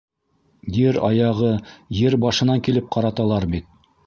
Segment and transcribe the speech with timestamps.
[0.77, 1.51] Ер аяғы
[1.99, 3.71] ер башынан килеп ҡараталар бит.